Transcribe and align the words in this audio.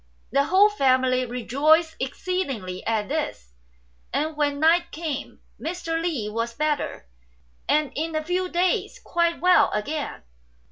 The 0.31 0.45
whole 0.45 0.71
family 0.71 1.27
rejoiced 1.27 1.95
exceedingly 1.99 2.83
at 2.87 3.07
this, 3.07 3.53
and, 4.11 4.35
when 4.35 4.59
night 4.59 4.89
came, 4.89 5.41
Mr. 5.59 6.01
Li 6.01 6.27
was 6.27 6.55
better, 6.55 7.07
and 7.69 7.91
in 7.93 8.15
a 8.15 8.23
few 8.23 8.49
days 8.49 8.99
quite 9.03 9.39
well 9.39 9.69
again. 9.75 10.23